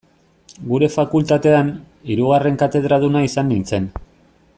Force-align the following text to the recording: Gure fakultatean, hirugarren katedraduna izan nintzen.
Gure 0.69 0.87
fakultatean, 0.93 1.69
hirugarren 2.13 2.57
katedraduna 2.63 3.23
izan 3.27 3.53
nintzen. 3.55 3.91